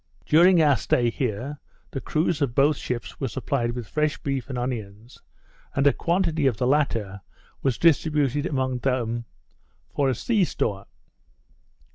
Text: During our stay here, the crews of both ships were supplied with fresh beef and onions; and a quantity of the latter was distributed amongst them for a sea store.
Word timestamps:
During 0.25 0.63
our 0.63 0.77
stay 0.77 1.11
here, 1.11 1.59
the 1.91 2.01
crews 2.01 2.41
of 2.41 2.55
both 2.55 2.75
ships 2.77 3.19
were 3.19 3.27
supplied 3.27 3.73
with 3.73 3.87
fresh 3.87 4.17
beef 4.17 4.49
and 4.49 4.57
onions; 4.57 5.21
and 5.75 5.85
a 5.85 5.93
quantity 5.93 6.47
of 6.47 6.57
the 6.57 6.65
latter 6.65 7.21
was 7.61 7.77
distributed 7.77 8.47
amongst 8.47 8.81
them 8.81 9.25
for 9.93 10.09
a 10.09 10.15
sea 10.15 10.43
store. 10.43 10.87